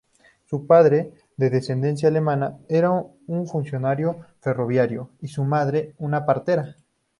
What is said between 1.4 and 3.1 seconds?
descendencia alemana, era